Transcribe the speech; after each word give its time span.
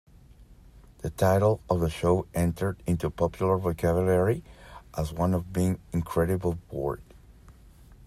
The 1.03 1.11
title 1.11 1.61
of 1.69 1.79
the 1.79 1.89
show 1.91 2.25
entered 2.33 2.81
into 2.87 3.11
popular 3.11 3.55
vocabulary 3.59 4.43
as 4.97 5.13
one 5.13 5.39
being 5.51 5.77
incredibly 5.93 6.55
bored. 6.71 7.03